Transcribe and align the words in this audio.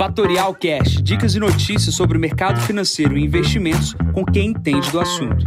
Fatorial 0.00 0.54
Cash, 0.54 1.02
dicas 1.02 1.34
e 1.34 1.38
notícias 1.38 1.94
sobre 1.94 2.16
o 2.16 2.20
mercado 2.20 2.58
financeiro 2.62 3.18
e 3.18 3.22
investimentos 3.22 3.92
com 4.14 4.24
quem 4.24 4.46
entende 4.46 4.90
do 4.90 4.98
assunto. 4.98 5.44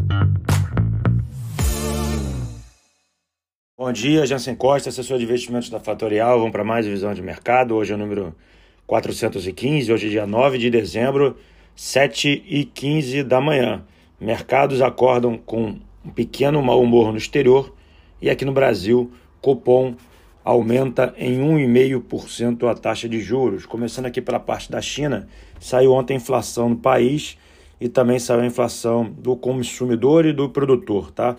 Bom 3.76 3.92
dia, 3.92 4.28
Jansen 4.28 4.54
Costa, 4.54 4.90
assessor 4.90 5.18
de 5.18 5.24
investimentos 5.24 5.72
da 5.72 5.80
Fatorial. 5.80 6.38
Vamos 6.38 6.52
para 6.52 6.64
mais 6.64 6.86
visão 6.86 7.16
de 7.16 7.22
mercado. 7.24 7.74
Hoje 7.74 7.94
é 7.94 7.96
o 7.96 7.98
número 7.98 8.36
415, 8.86 9.92
hoje 9.92 10.06
é 10.06 10.10
dia 10.12 10.28
9 10.28 10.60
de 10.60 10.70
dezembro, 10.70 11.36
7 11.76 12.44
e 12.48 12.64
15 12.64 13.24
da 13.24 13.42
manhã. 13.42 13.84
Mercados 14.22 14.84
acordam 14.84 15.36
com 15.36 15.80
um 16.06 16.12
pequeno 16.12 16.62
mau 16.62 16.80
humor 16.80 17.12
no 17.12 17.18
exterior 17.18 17.74
e 18.22 18.30
aqui 18.30 18.46
no 18.46 18.54
Brasil, 18.54 19.12
Copom 19.42 19.96
aumenta 20.44 21.14
em 21.18 21.40
1,5% 21.40 22.70
a 22.70 22.76
taxa 22.76 23.08
de 23.08 23.20
juros. 23.20 23.66
Começando 23.66 24.08
aqui 24.08 24.22
pela 24.22 24.40
parte 24.40 24.72
da 24.72 24.82
China, 24.82 25.28
saiu 25.60 25.94
ontem 25.94 26.16
a 26.16 26.18
inflação 26.18 26.70
no 26.70 26.76
país 26.76 27.38
e 27.80 27.88
também 27.88 28.20
saiu 28.20 28.42
a 28.42 28.46
inflação 28.46 29.06
do 29.06 29.36
consumidor 29.36 30.26
e 30.26 30.34
do 30.34 30.50
produtor, 30.50 31.12
tá? 31.12 31.36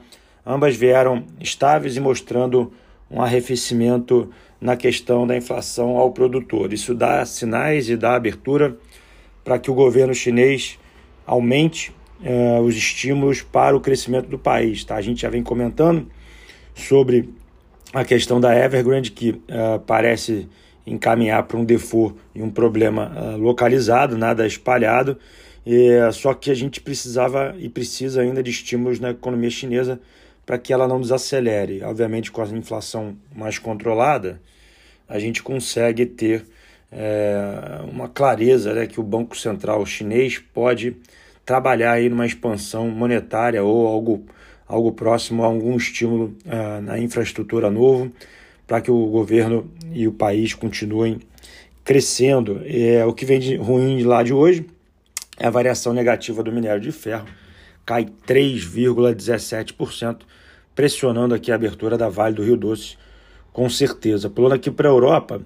Ambas 0.47 0.77
vieram 0.77 1.25
estáveis 1.41 1.97
e 1.97 2.01
mostrando 2.01 2.73
um 3.11 3.23
arrefecimento 3.23 4.31
na 4.61 4.77
questão 4.77 5.27
da 5.27 5.37
inflação 5.37 5.97
ao 5.97 6.11
produtor. 6.11 6.73
Isso 6.73 6.95
dá 6.95 7.25
sinais 7.25 7.89
e 7.89 7.97
dá 7.97 8.15
abertura 8.15 8.77
para 9.43 9.59
que 9.59 9.71
o 9.71 9.75
governo 9.75 10.15
chinês 10.15 10.79
aumente 11.27 11.93
uh, 12.21 12.61
os 12.61 12.75
estímulos 12.77 13.43
para 13.43 13.77
o 13.77 13.81
crescimento 13.81 14.29
do 14.29 14.39
país. 14.39 14.85
Tá? 14.85 14.97
A 14.97 15.03
gente 15.03 15.23
já 15.23 15.29
vem 15.29 15.43
comentando 15.43 16.07
sobre 16.75 17.29
a 17.95 18.05
questão 18.05 18.41
da 18.41 18.55
Evergrande, 18.55 19.13
que 19.13 19.31
uh, 19.31 19.79
parece 19.87 20.49
encaminhar 20.85 21.45
para 21.45 21.57
um 21.57 21.65
default 21.65 22.17
e 22.35 22.43
um 22.43 22.51
problema 22.51 23.13
uh, 23.17 23.37
localizado, 23.39 24.19
nada 24.19 24.47
espalhado, 24.47 25.17
e, 25.65 25.91
só 26.13 26.35
que 26.35 26.51
a 26.51 26.55
gente 26.55 26.81
precisava 26.81 27.55
e 27.59 27.71
precisa 27.71 28.21
ainda 28.21 28.43
de 28.43 28.51
estímulos 28.51 29.01
na 29.01 29.11
economia 29.11 29.49
chinesa 29.49 29.99
para 30.45 30.59
que 30.59 30.73
ela 30.73 30.87
não 30.87 31.01
desacelere. 31.01 31.83
Obviamente, 31.83 32.31
com 32.31 32.43
a 32.43 32.47
inflação 32.49 33.17
mais 33.35 33.59
controlada, 33.59 34.43
a 35.09 35.19
gente 35.19 35.43
consegue 35.43 36.05
ter 36.05 36.45
é, 36.93 37.81
uma 37.91 38.09
clareza 38.09 38.75
né, 38.75 38.87
que 38.87 39.01
o 39.01 39.03
Banco 39.03 39.37
Central 39.37 39.87
chinês 39.87 40.39
pode 40.39 40.97
trabalhar 41.47 41.93
aí 41.93 42.09
numa 42.09 42.27
expansão 42.27 42.89
monetária 42.89 43.63
ou 43.63 43.87
algo 43.87 44.27
algo 44.75 44.93
próximo 44.93 45.43
a 45.43 45.47
algum 45.47 45.77
estímulo 45.77 46.37
uh, 46.45 46.81
na 46.83 46.99
infraestrutura 46.99 47.71
novo, 47.71 48.11
para 48.67 48.81
que 48.81 48.91
o 48.91 49.07
governo 49.07 49.71
e 49.93 50.09
o 50.09 50.13
país 50.13 50.53
continuem 50.55 51.21
crescendo. 51.85 52.63
É, 52.65 53.05
o 53.05 53.13
que 53.13 53.25
vem 53.25 53.39
de 53.39 53.57
ruim 53.57 53.99
de 53.99 54.05
lá 54.05 54.23
de 54.23 54.33
hoje 54.33 54.67
é 55.39 55.47
a 55.47 55.51
variação 55.51 55.93
negativa 55.93 56.43
do 56.43 56.51
minério 56.51 56.81
de 56.81 56.91
ferro, 56.91 57.27
cai 57.85 58.07
3,17%, 58.27 60.19
pressionando 60.75 61.35
aqui 61.35 61.53
a 61.53 61.55
abertura 61.55 61.97
da 61.97 62.09
Vale 62.09 62.35
do 62.35 62.43
Rio 62.43 62.57
Doce, 62.57 62.97
com 63.53 63.69
certeza. 63.69 64.29
Pulando 64.31 64.55
aqui 64.55 64.71
para 64.71 64.89
a 64.89 64.93
Europa, 64.93 65.41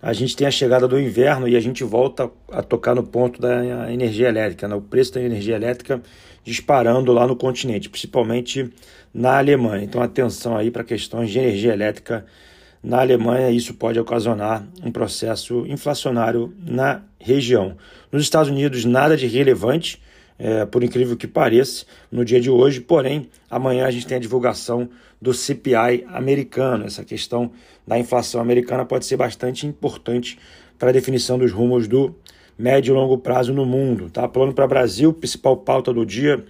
a 0.00 0.12
gente 0.12 0.34
tem 0.34 0.46
a 0.46 0.50
chegada 0.50 0.88
do 0.88 0.98
inverno 0.98 1.46
e 1.46 1.56
a 1.56 1.60
gente 1.60 1.84
volta 1.84 2.30
a 2.50 2.62
tocar 2.62 2.94
no 2.94 3.02
ponto 3.02 3.40
da 3.40 3.92
energia 3.92 4.28
elétrica, 4.28 4.66
né? 4.66 4.74
o 4.74 4.80
preço 4.80 5.12
da 5.14 5.20
energia 5.20 5.56
elétrica 5.56 6.00
disparando 6.44 7.12
lá 7.12 7.26
no 7.26 7.36
continente, 7.36 7.88
principalmente 7.88 8.70
na 9.12 9.38
Alemanha. 9.38 9.84
Então, 9.84 10.02
atenção 10.02 10.56
aí 10.56 10.70
para 10.70 10.84
questões 10.84 11.30
de 11.30 11.38
energia 11.38 11.72
elétrica 11.72 12.24
na 12.82 13.00
Alemanha, 13.00 13.50
isso 13.50 13.74
pode 13.74 14.00
ocasionar 14.00 14.66
um 14.82 14.90
processo 14.90 15.66
inflacionário 15.66 16.54
na 16.66 17.02
região. 17.18 17.76
Nos 18.10 18.22
Estados 18.22 18.50
Unidos, 18.50 18.84
nada 18.84 19.16
de 19.16 19.26
relevante, 19.26 20.00
é, 20.38 20.64
por 20.64 20.82
incrível 20.82 21.16
que 21.16 21.26
pareça, 21.26 21.84
no 22.10 22.24
dia 22.24 22.40
de 22.40 22.48
hoje, 22.48 22.80
porém, 22.80 23.28
amanhã 23.50 23.84
a 23.84 23.90
gente 23.90 24.06
tem 24.06 24.16
a 24.16 24.20
divulgação 24.20 24.88
do 25.20 25.34
CPI 25.34 26.06
americano. 26.08 26.86
Essa 26.86 27.04
questão 27.04 27.52
da 27.86 27.98
inflação 27.98 28.40
americana 28.40 28.86
pode 28.86 29.04
ser 29.04 29.18
bastante 29.18 29.66
importante 29.66 30.38
para 30.78 30.88
a 30.88 30.92
definição 30.92 31.38
dos 31.38 31.52
rumos 31.52 31.86
do 31.86 32.14
médio 32.60 32.92
e 32.92 32.94
longo 32.94 33.16
prazo 33.16 33.52
no 33.52 33.64
mundo. 33.64 34.10
Tá? 34.10 34.28
Plano 34.28 34.52
para 34.52 34.66
Brasil, 34.66 35.12
principal 35.12 35.56
pauta 35.56 35.92
do 35.92 36.04
dia 36.04 36.44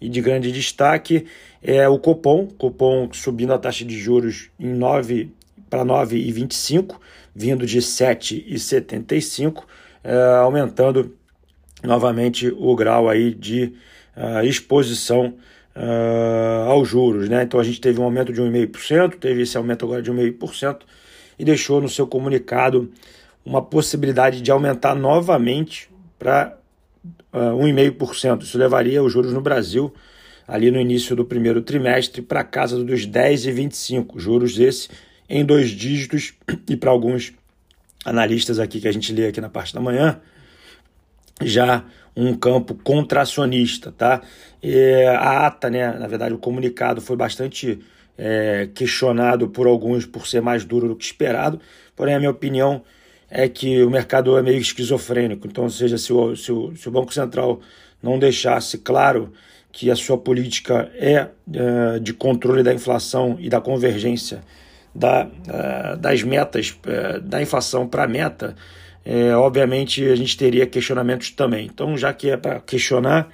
e 0.00 0.08
de 0.08 0.20
grande 0.20 0.50
destaque 0.50 1.26
é 1.62 1.86
o 1.86 1.98
Copom, 1.98 2.46
Copom 2.46 3.10
subindo 3.12 3.52
a 3.52 3.58
taxa 3.58 3.84
de 3.84 3.98
juros 3.98 4.48
em 4.58 4.72
9 4.72 5.30
para 5.68 5.84
9,25, 5.84 6.96
vindo 7.34 7.66
de 7.66 7.78
7,75, 7.78 9.64
é, 10.02 10.14
aumentando 10.38 11.14
novamente 11.84 12.48
o 12.48 12.74
grau 12.74 13.08
aí 13.08 13.34
de 13.34 13.74
uh, 14.16 14.44
exposição 14.44 15.34
uh, 15.76 16.68
aos 16.68 16.88
juros. 16.88 17.28
Né? 17.28 17.42
Então 17.42 17.60
a 17.60 17.62
gente 17.62 17.80
teve 17.80 18.00
um 18.00 18.04
aumento 18.04 18.32
de 18.32 18.40
1,5%, 18.40 19.16
teve 19.18 19.42
esse 19.42 19.56
aumento 19.56 19.84
agora 19.84 20.02
de 20.02 20.10
1,5% 20.10 20.80
e 21.38 21.44
deixou 21.44 21.80
no 21.80 21.88
seu 21.88 22.06
comunicado 22.06 22.90
uma 23.44 23.62
possibilidade 23.62 24.40
de 24.40 24.50
aumentar 24.50 24.94
novamente 24.94 25.90
para 26.18 26.58
uh, 27.32 27.56
1,5%. 27.58 28.42
Isso 28.42 28.58
levaria 28.58 29.02
os 29.02 29.12
juros 29.12 29.32
no 29.32 29.40
Brasil 29.40 29.92
ali 30.50 30.68
no 30.70 30.80
início 30.80 31.14
do 31.14 31.24
primeiro 31.24 31.62
trimestre 31.62 32.20
para 32.20 32.42
casa 32.42 32.82
dos 32.82 33.06
10,25, 33.06 34.18
juros 34.18 34.58
esse 34.58 34.88
em 35.28 35.44
dois 35.44 35.70
dígitos 35.70 36.34
e 36.68 36.76
para 36.76 36.90
alguns 36.90 37.32
analistas 38.04 38.58
aqui 38.58 38.80
que 38.80 38.88
a 38.88 38.92
gente 38.92 39.12
lê 39.12 39.28
aqui 39.28 39.40
na 39.40 39.48
parte 39.48 39.72
da 39.72 39.80
manhã, 39.80 40.20
já 41.40 41.84
um 42.16 42.34
campo 42.34 42.74
contracionista, 42.74 43.92
tá? 43.92 44.22
E 44.60 45.04
a 45.04 45.46
ata, 45.46 45.70
né, 45.70 45.92
na 45.92 46.08
verdade, 46.08 46.34
o 46.34 46.38
comunicado 46.38 47.00
foi 47.00 47.16
bastante 47.16 47.78
é, 48.18 48.68
questionado 48.74 49.48
por 49.48 49.68
alguns 49.68 50.04
por 50.04 50.26
ser 50.26 50.42
mais 50.42 50.64
duro 50.64 50.88
do 50.88 50.96
que 50.96 51.04
esperado, 51.04 51.60
porém 51.94 52.14
a 52.14 52.18
minha 52.18 52.30
opinião 52.30 52.82
é 53.30 53.48
que 53.48 53.82
o 53.82 53.90
mercado 53.90 54.36
é 54.36 54.42
meio 54.42 54.58
esquizofrênico, 54.58 55.46
então, 55.46 55.64
ou 55.64 55.70
seja, 55.70 55.96
se 55.96 56.12
o, 56.12 56.34
se 56.34 56.50
o, 56.50 56.74
se 56.76 56.88
o 56.88 56.90
Banco 56.90 57.14
Central 57.14 57.60
não 58.02 58.18
deixasse 58.18 58.78
claro 58.78 59.32
que 59.70 59.90
a 59.90 59.96
sua 59.96 60.18
política 60.18 60.90
é, 60.94 61.28
é 61.52 61.98
de 62.00 62.12
controle 62.12 62.62
da 62.62 62.74
inflação 62.74 63.36
e 63.38 63.48
da 63.48 63.60
convergência 63.60 64.42
da, 64.92 65.28
é, 65.48 65.96
das 65.96 66.22
metas 66.24 66.76
é, 66.86 67.20
da 67.20 67.40
inflação 67.40 67.86
para 67.86 68.04
a 68.04 68.08
meta, 68.08 68.56
obviamente 69.38 70.04
a 70.04 70.14
gente 70.14 70.36
teria 70.36 70.66
questionamentos 70.66 71.30
também. 71.30 71.66
Então, 71.66 71.96
já 71.96 72.12
que 72.12 72.30
é 72.30 72.36
para 72.36 72.60
questionar, 72.60 73.30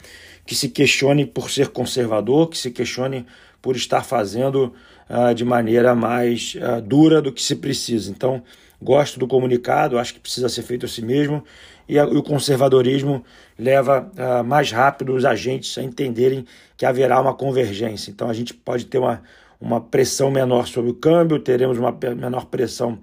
que 0.46 0.54
se 0.54 0.68
questione 0.68 1.26
por 1.26 1.50
ser 1.50 1.68
conservador, 1.68 2.48
que 2.48 2.56
se 2.56 2.70
questione 2.70 3.26
por 3.60 3.74
estar 3.74 4.04
fazendo 4.04 4.72
uh, 5.10 5.34
de 5.34 5.44
maneira 5.44 5.92
mais 5.92 6.54
uh, 6.54 6.80
dura 6.80 7.20
do 7.20 7.32
que 7.32 7.42
se 7.42 7.56
precisa. 7.56 8.12
Então, 8.12 8.42
gosto 8.81 9.19
do 9.19 9.26
comunicado, 9.26 9.98
acho 9.98 10.14
que 10.14 10.20
precisa 10.20 10.48
ser 10.48 10.62
feito 10.62 10.87
assim 10.87 11.03
mesmo, 11.03 11.42
e, 11.88 11.98
o 12.00 12.22
conservadorismo 12.22 13.25
leva 13.59 14.10
uh, 14.16 14.44
mais 14.44 14.70
rápido 14.70 15.14
os 15.14 15.25
agentes 15.25 15.76
a 15.78 15.82
entenderem 15.82 16.44
que 16.76 16.84
haverá 16.84 17.20
uma 17.20 17.34
convergência. 17.34 18.10
Então, 18.10 18.28
a 18.28 18.34
gente 18.34 18.53
pode 18.53 18.86
ter 18.86 18.98
uma, 18.98 19.22
uma 19.60 19.81
pressão 19.81 20.31
menor 20.31 20.66
sobre 20.66 20.91
o 20.91 20.94
câmbio, 20.94 21.38
teremos 21.38 21.78
uma 21.78 21.92
menor 21.92 22.47
pressão 22.47 22.98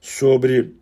sobre 0.00 0.74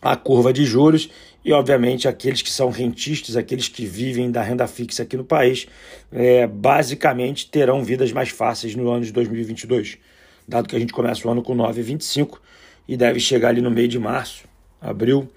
a 0.00 0.16
curva 0.16 0.52
de 0.52 0.64
juros. 0.64 1.10
E, 1.44 1.52
obviamente, 1.52 2.06
aqueles 2.06 2.40
que 2.40 2.50
são 2.50 2.70
rentistas, 2.70 3.36
aqueles 3.36 3.66
que 3.66 3.84
vivem 3.84 4.30
da 4.30 4.42
renda 4.42 4.66
fixa 4.68 5.02
aqui 5.02 5.16
no 5.16 5.24
país, 5.24 5.66
é, 6.12 6.46
basicamente 6.46 7.50
terão 7.50 7.82
vidas 7.82 8.12
mais 8.12 8.28
fáceis 8.28 8.76
no 8.76 8.88
ano 8.88 9.04
de 9.04 9.12
2022, 9.12 9.98
dado 10.46 10.68
que 10.68 10.76
a 10.76 10.78
gente 10.78 10.92
começa 10.92 11.26
o 11.26 11.30
ano 11.30 11.42
com 11.42 11.56
9,25 11.56 12.38
e 12.86 12.96
deve 12.96 13.20
chegar 13.20 13.48
ali 13.48 13.60
no 13.60 13.70
meio 13.70 13.88
de 13.88 13.98
março, 13.98 14.44
abril, 14.80 15.28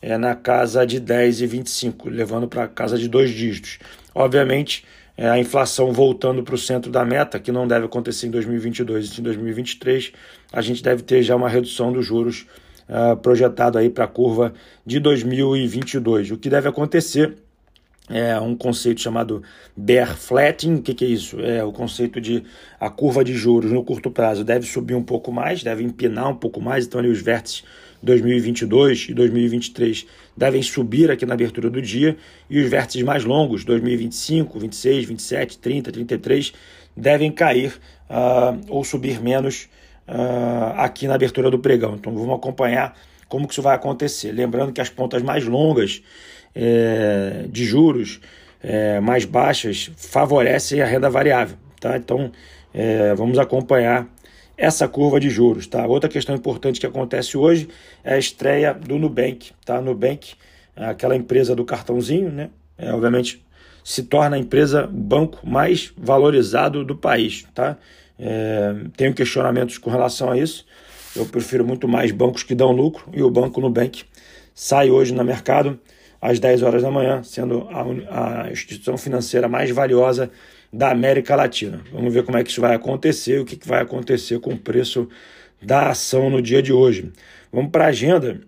é, 0.00 0.18
na 0.18 0.34
casa 0.34 0.86
de 0.86 1.00
10,25, 1.00 2.10
levando 2.10 2.46
para 2.48 2.64
a 2.64 2.68
casa 2.68 2.98
de 2.98 3.08
dois 3.08 3.30
dígitos. 3.30 3.78
Obviamente, 4.14 4.84
é, 5.16 5.28
a 5.28 5.38
inflação 5.38 5.92
voltando 5.92 6.42
para 6.42 6.54
o 6.54 6.58
centro 6.58 6.90
da 6.90 7.04
meta, 7.04 7.38
que 7.38 7.52
não 7.52 7.66
deve 7.66 7.86
acontecer 7.86 8.26
em 8.26 8.30
2022 8.30 9.16
e 9.16 9.20
em 9.20 9.22
2023, 9.22 10.12
a 10.52 10.60
gente 10.60 10.82
deve 10.82 11.02
ter 11.02 11.22
já 11.22 11.36
uma 11.36 11.48
redução 11.48 11.92
dos 11.92 12.04
juros 12.04 12.46
uh, 12.88 13.16
projetado 13.16 13.78
aí 13.78 13.88
para 13.88 14.04
a 14.04 14.08
curva 14.08 14.52
de 14.84 14.98
2022. 14.98 16.32
O 16.32 16.36
que 16.36 16.50
deve 16.50 16.68
acontecer 16.68 17.36
é 18.08 18.38
um 18.38 18.54
conceito 18.54 19.00
chamado 19.00 19.42
bear 19.76 20.16
flattening. 20.16 20.76
O 20.76 20.82
que, 20.82 20.94
que, 20.94 21.04
é 21.04 21.08
isso? 21.08 21.40
É 21.40 21.64
o 21.64 21.72
conceito 21.72 22.20
de 22.20 22.42
a 22.78 22.90
curva 22.90 23.24
de 23.24 23.32
juros 23.32 23.72
no 23.72 23.82
curto 23.82 24.10
prazo 24.10 24.44
deve 24.44 24.66
subir 24.66 24.94
um 24.94 25.02
pouco 25.02 25.32
mais, 25.32 25.62
deve 25.62 25.82
empinar 25.82 26.28
um 26.28 26.36
pouco 26.36 26.60
mais, 26.60 26.86
então 26.86 27.00
ali 27.00 27.08
os 27.08 27.22
vértices 27.22 27.64
2022 28.02 29.06
e 29.08 29.14
2023 29.14 30.06
devem 30.36 30.62
subir 30.62 31.10
aqui 31.10 31.24
na 31.24 31.32
abertura 31.32 31.70
do 31.70 31.80
dia 31.80 32.16
e 32.50 32.60
os 32.60 32.68
vértices 32.68 33.02
mais 33.02 33.24
longos, 33.24 33.64
2025, 33.64 34.58
26, 34.58 35.04
27, 35.06 35.58
30, 35.58 35.92
33, 35.92 36.52
devem 36.94 37.32
cair 37.32 37.80
uh, 38.10 38.60
ou 38.68 38.84
subir 38.84 39.22
menos 39.22 39.68
uh, 40.06 40.78
aqui 40.78 41.08
na 41.08 41.14
abertura 41.14 41.50
do 41.50 41.58
pregão. 41.58 41.94
Então 41.94 42.14
vamos 42.14 42.34
acompanhar 42.36 42.94
como 43.28 43.46
que 43.46 43.54
isso 43.54 43.62
vai 43.62 43.74
acontecer. 43.74 44.32
Lembrando 44.32 44.72
que 44.72 44.80
as 44.80 44.90
pontas 44.90 45.22
mais 45.22 45.44
longas 45.46 46.02
é, 46.54 47.46
de 47.48 47.64
juros 47.64 48.20
é, 48.62 49.00
mais 49.00 49.24
baixas 49.24 49.90
favorecem 49.96 50.80
a 50.80 50.86
renda 50.86 51.10
variável. 51.10 51.56
Tá? 51.80 51.96
Então, 51.96 52.30
é, 52.72 53.14
vamos 53.14 53.38
acompanhar 53.38 54.08
essa 54.56 54.88
curva 54.88 55.20
de 55.20 55.28
juros. 55.28 55.66
Tá? 55.66 55.86
Outra 55.86 56.08
questão 56.08 56.34
importante 56.34 56.80
que 56.80 56.86
acontece 56.86 57.36
hoje 57.36 57.68
é 58.02 58.14
a 58.14 58.18
estreia 58.18 58.72
do 58.72 58.98
Nubank. 58.98 59.52
Tá? 59.64 59.80
Nubank, 59.80 60.34
aquela 60.76 61.14
empresa 61.14 61.54
do 61.54 61.64
cartãozinho, 61.64 62.30
né? 62.30 62.50
É, 62.76 62.92
obviamente 62.92 63.44
se 63.84 64.02
torna 64.02 64.36
a 64.36 64.38
empresa 64.38 64.88
banco 64.90 65.46
mais 65.46 65.92
valorizado 65.96 66.82
do 66.84 66.96
país. 66.96 67.46
Tá? 67.54 67.76
É, 68.18 68.74
tenho 68.96 69.12
questionamentos 69.12 69.76
com 69.76 69.90
relação 69.90 70.30
a 70.30 70.38
isso. 70.38 70.66
Eu 71.14 71.26
prefiro 71.26 71.64
muito 71.66 71.86
mais 71.86 72.10
bancos 72.10 72.42
que 72.42 72.54
dão 72.54 72.72
lucro 72.72 73.08
e 73.12 73.22
o 73.22 73.30
banco 73.30 73.60
Nubank 73.60 74.04
sai 74.54 74.90
hoje 74.90 75.12
no 75.12 75.22
mercado 75.22 75.78
às 76.24 76.40
10 76.40 76.62
horas 76.62 76.82
da 76.82 76.90
manhã, 76.90 77.22
sendo 77.22 77.68
a, 77.70 78.44
a 78.46 78.50
instituição 78.50 78.96
financeira 78.96 79.46
mais 79.46 79.70
valiosa 79.70 80.30
da 80.72 80.90
América 80.90 81.36
Latina. 81.36 81.82
Vamos 81.92 82.14
ver 82.14 82.24
como 82.24 82.38
é 82.38 82.42
que 82.42 82.50
isso 82.50 82.62
vai 82.62 82.74
acontecer, 82.74 83.42
o 83.42 83.44
que, 83.44 83.56
que 83.56 83.68
vai 83.68 83.82
acontecer 83.82 84.40
com 84.40 84.54
o 84.54 84.58
preço 84.58 85.06
da 85.60 85.90
ação 85.90 86.30
no 86.30 86.40
dia 86.40 86.62
de 86.62 86.72
hoje. 86.72 87.12
Vamos 87.52 87.70
para 87.70 87.84
a 87.84 87.88
agenda. 87.88 88.40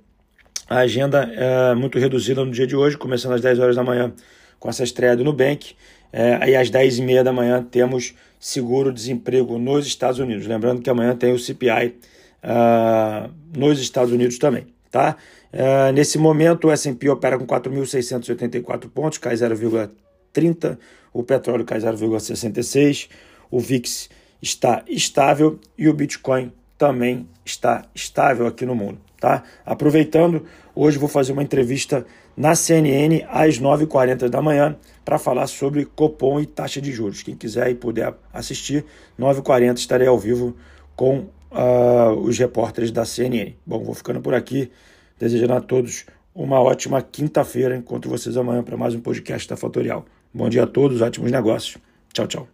A 0.66 0.78
agenda 0.78 1.30
é 1.34 1.74
muito 1.74 1.98
reduzida 1.98 2.42
no 2.42 2.50
dia 2.50 2.66
de 2.66 2.74
hoje, 2.74 2.96
começando 2.96 3.34
às 3.34 3.42
10 3.42 3.58
horas 3.58 3.76
da 3.76 3.84
manhã 3.84 4.10
com 4.58 4.70
essa 4.70 4.82
estreia 4.82 5.14
do 5.14 5.22
Nubank. 5.22 5.74
É, 6.10 6.38
aí 6.40 6.56
às 6.56 6.70
10 6.70 7.00
e 7.00 7.02
meia 7.02 7.22
da 7.22 7.30
manhã 7.30 7.62
temos 7.62 8.14
seguro-desemprego 8.40 9.58
nos 9.58 9.86
Estados 9.86 10.18
Unidos. 10.18 10.46
Lembrando 10.46 10.80
que 10.80 10.88
amanhã 10.88 11.14
tem 11.14 11.34
o 11.34 11.38
CPI 11.38 11.88
uh, 11.88 11.94
ah, 12.42 13.30
nos 13.54 13.78
Estados 13.82 14.14
Unidos 14.14 14.38
também. 14.38 14.66
Tá? 14.96 15.14
Uh, 15.52 15.92
nesse 15.92 16.16
momento, 16.16 16.68
o 16.68 16.70
S&P 16.70 17.10
opera 17.10 17.38
com 17.38 17.46
4.684 17.46 18.88
pontos, 18.88 19.18
cai 19.18 19.34
0,30, 19.34 20.78
o 21.12 21.22
petróleo 21.22 21.66
cai 21.66 21.78
0,66, 21.78 23.10
o 23.50 23.60
VIX 23.60 24.08
está 24.40 24.82
estável 24.88 25.60
e 25.76 25.86
o 25.86 25.92
Bitcoin 25.92 26.50
também 26.78 27.28
está 27.44 27.84
estável 27.94 28.46
aqui 28.46 28.64
no 28.64 28.74
mundo. 28.74 28.98
Tá? 29.20 29.42
Aproveitando, 29.66 30.46
hoje 30.74 30.96
vou 30.96 31.10
fazer 31.10 31.32
uma 31.32 31.42
entrevista 31.42 32.06
na 32.34 32.54
CNN 32.54 33.22
às 33.28 33.60
9h40 33.60 34.30
da 34.30 34.40
manhã 34.40 34.78
para 35.04 35.18
falar 35.18 35.46
sobre 35.46 35.84
Copom 35.84 36.40
e 36.40 36.46
taxa 36.46 36.80
de 36.80 36.90
juros. 36.90 37.22
Quem 37.22 37.36
quiser 37.36 37.70
e 37.70 37.74
puder 37.74 38.14
assistir, 38.32 38.82
9h40 39.20 39.76
estarei 39.76 40.08
ao 40.08 40.18
vivo 40.18 40.56
com 40.96 41.26
uh, 41.56 42.12
os 42.20 42.38
repórteres 42.38 42.90
da 42.90 43.04
CNN. 43.04 43.54
Bom, 43.64 43.82
vou 43.82 43.94
ficando 43.94 44.20
por 44.20 44.34
aqui, 44.34 44.70
desejando 45.18 45.54
a 45.54 45.60
todos 45.60 46.04
uma 46.34 46.60
ótima 46.60 47.00
quinta-feira. 47.00 47.76
Encontro 47.76 48.10
vocês 48.10 48.36
amanhã 48.36 48.62
para 48.62 48.76
mais 48.76 48.94
um 48.94 49.00
podcast 49.00 49.48
da 49.48 49.56
Fatorial. 49.56 50.04
Bom 50.32 50.48
dia 50.48 50.64
a 50.64 50.66
todos, 50.66 51.00
ótimos 51.00 51.32
negócios. 51.32 51.78
Tchau, 52.12 52.26
tchau. 52.26 52.48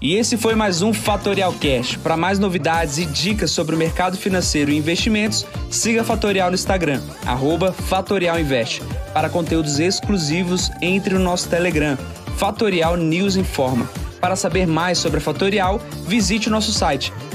E 0.00 0.14
esse 0.14 0.36
foi 0.36 0.54
mais 0.54 0.80
um 0.80 0.92
Fatorial 0.92 1.52
Cash. 1.54 1.96
Para 1.96 2.16
mais 2.16 2.38
novidades 2.38 2.98
e 2.98 3.06
dicas 3.06 3.50
sobre 3.50 3.74
o 3.74 3.78
mercado 3.78 4.16
financeiro 4.16 4.70
e 4.70 4.76
investimentos, 4.76 5.44
siga 5.70 6.02
a 6.02 6.04
Fatorial 6.04 6.50
no 6.50 6.54
Instagram, 6.54 7.00
@fatorialinvest. 7.88 8.80
Para 9.12 9.28
conteúdos 9.28 9.80
exclusivos, 9.80 10.70
entre 10.80 11.14
no 11.14 11.20
nosso 11.20 11.48
Telegram, 11.48 11.96
Fatorial 12.36 12.96
News 12.96 13.34
Informa. 13.34 13.90
Para 14.20 14.36
saber 14.36 14.66
mais 14.66 14.98
sobre 14.98 15.18
a 15.18 15.20
Fatorial, 15.20 15.80
visite 16.06 16.48
o 16.48 16.50
nosso 16.50 16.72
site 16.72 17.12